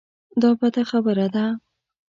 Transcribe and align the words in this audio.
دا 0.41 0.49
بده 0.59 0.83
خبره 0.91 1.27
ده. 1.35 1.45